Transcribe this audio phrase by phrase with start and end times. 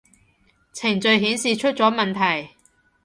[0.73, 2.55] 程序顯示出咗問題